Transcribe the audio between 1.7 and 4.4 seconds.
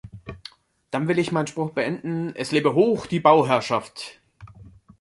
beenden, es lebe hoch die Bauherrschaft!